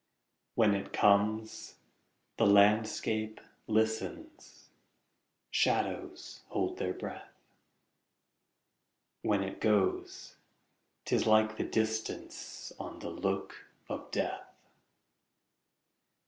[0.55, 1.75] When it comes,
[2.37, 4.71] the landscape listens,
[5.51, 7.29] Shadows hold their breath;
[9.21, 10.37] When it goes,
[11.05, 14.51] 't is like the distanceOn the look of death.